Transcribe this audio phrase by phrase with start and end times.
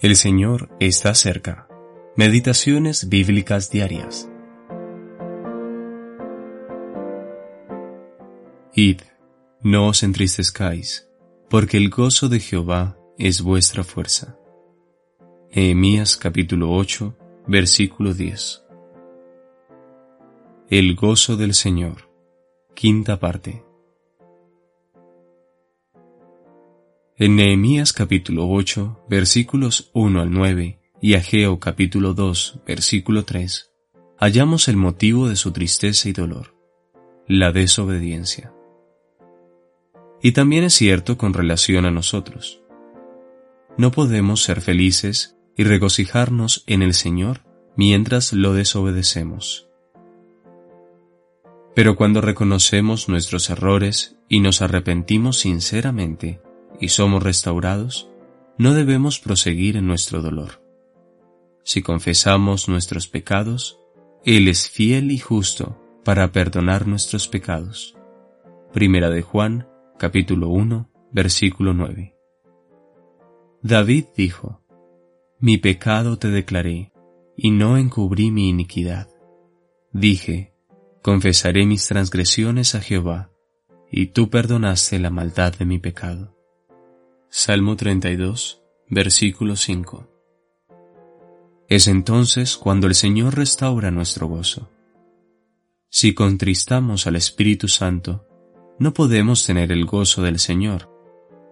[0.00, 1.68] El Señor está cerca.
[2.16, 4.30] Meditaciones bíblicas diarias.
[8.72, 9.02] Id,
[9.60, 11.06] no os entristezcáis,
[11.50, 14.38] porque el gozo de Jehová es vuestra fuerza.
[15.54, 17.14] Nehemías capítulo 8,
[17.46, 18.64] versículo 10.
[20.70, 22.08] El gozo del Señor.
[22.72, 23.62] Quinta parte.
[27.22, 33.70] En Nehemías capítulo 8, versículos 1 al 9 y Ageo capítulo 2, versículo 3,
[34.16, 36.56] hallamos el motivo de su tristeza y dolor,
[37.28, 38.54] la desobediencia.
[40.22, 42.62] Y también es cierto con relación a nosotros.
[43.76, 47.42] No podemos ser felices y regocijarnos en el Señor
[47.76, 49.68] mientras lo desobedecemos.
[51.74, 56.40] Pero cuando reconocemos nuestros errores y nos arrepentimos sinceramente,
[56.80, 58.10] y somos restaurados,
[58.58, 60.62] no debemos proseguir en nuestro dolor.
[61.62, 63.78] Si confesamos nuestros pecados,
[64.24, 67.96] Él es fiel y justo para perdonar nuestros pecados.
[68.72, 72.16] Primera de Juan, capítulo 1, versículo 9.
[73.62, 74.62] David dijo,
[75.38, 76.92] Mi pecado te declaré,
[77.36, 79.08] y no encubrí mi iniquidad.
[79.92, 80.54] Dije,
[81.02, 83.30] confesaré mis transgresiones a Jehová,
[83.90, 86.39] y tú perdonaste la maldad de mi pecado.
[87.32, 90.08] Salmo 32, versículo 5.
[91.68, 94.68] Es entonces cuando el Señor restaura nuestro gozo.
[95.90, 98.26] Si contristamos al Espíritu Santo,
[98.80, 100.90] no podemos tener el gozo del Señor,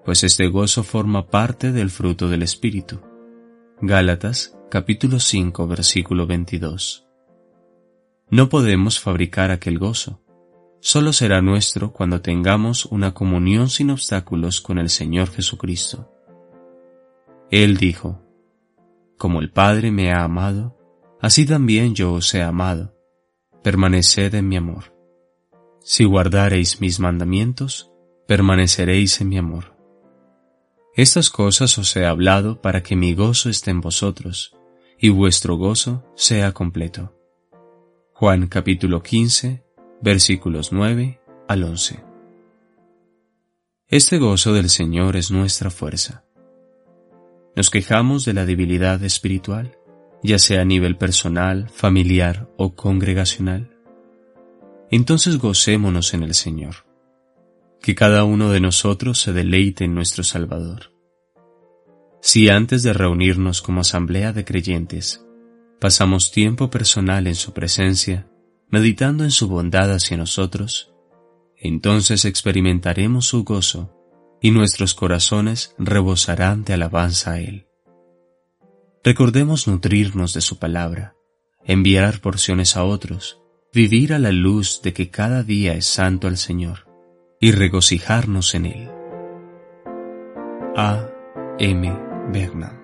[0.04, 3.00] pues este gozo forma parte del fruto del Espíritu.
[3.80, 7.06] Gálatas capítulo 5 versículo 22.
[8.30, 10.20] No podemos fabricar aquel gozo,
[10.80, 16.12] solo será nuestro cuando tengamos una comunión sin obstáculos con el Señor Jesucristo.
[17.50, 18.22] Él dijo,
[19.16, 20.76] Como el Padre me ha amado,
[21.20, 22.94] así también yo os he amado,
[23.62, 24.94] permaneced en mi amor.
[25.80, 27.90] Si guardareis mis mandamientos,
[28.26, 29.76] permaneceréis en mi amor.
[30.94, 34.54] Estas cosas os he hablado para que mi gozo esté en vosotros,
[34.98, 37.14] y vuestro gozo sea completo.
[38.12, 39.62] Juan capítulo 15,
[40.00, 42.04] versículos 9 al 11.
[43.88, 46.24] Este gozo del Señor es nuestra fuerza.
[47.56, 49.78] Nos quejamos de la debilidad espiritual,
[50.22, 53.74] ya sea a nivel personal, familiar o congregacional.
[54.90, 56.86] Entonces gocémonos en el Señor.
[57.80, 60.92] Que cada uno de nosotros se deleite en nuestro Salvador.
[62.20, 65.24] Si antes de reunirnos como asamblea de creyentes,
[65.80, 68.28] pasamos tiempo personal en su presencia,
[68.70, 70.92] meditando en su bondad hacia nosotros,
[71.56, 73.94] entonces experimentaremos su gozo
[74.40, 77.66] y nuestros corazones rebosarán de alabanza a Él.
[79.02, 81.16] Recordemos nutrirnos de su palabra,
[81.64, 83.40] enviar porciones a otros,
[83.72, 86.86] vivir a la luz de que cada día es santo al Señor
[87.40, 88.90] y regocijarnos en Él.
[90.76, 91.08] A.
[91.58, 91.92] M.
[92.32, 92.77] Berna